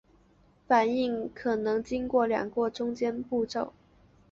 [0.67, 3.71] 反应可能经过两个中间步骤。